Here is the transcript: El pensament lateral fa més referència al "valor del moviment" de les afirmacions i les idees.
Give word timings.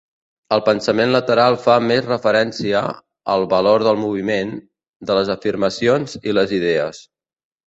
El 0.55 0.61
pensament 0.67 1.11
lateral 1.15 1.57
fa 1.65 1.75
més 1.91 2.01
referència 2.07 2.81
al 3.35 3.45
"valor 3.53 3.85
del 3.89 4.01
moviment" 4.05 4.55
de 5.11 5.19
les 5.19 5.31
afirmacions 5.37 6.19
i 6.31 6.37
les 6.41 6.57
idees. 6.63 7.05